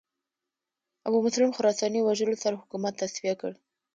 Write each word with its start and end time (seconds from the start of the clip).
ابومسلم 1.07 1.51
خراساني 1.57 1.99
وژلو 2.03 2.41
سره 2.43 2.59
حکومت 2.61 2.93
تصفیه 3.01 3.35
کړ 3.41 3.51